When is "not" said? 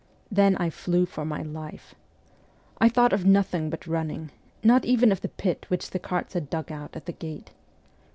4.63-4.83